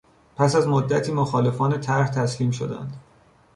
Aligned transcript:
پس 0.35 0.55
از 0.55 0.67
مدتی 0.67 1.11
مخالفان 1.11 1.79
طرح 1.79 2.07
تسلیم 2.07 2.51
شدند. 2.51 2.93